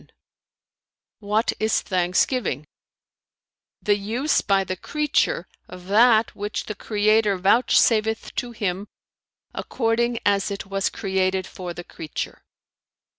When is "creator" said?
6.73-7.37